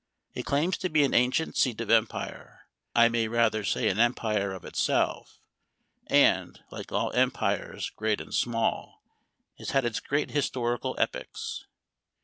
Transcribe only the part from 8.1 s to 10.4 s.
and small, has had its grand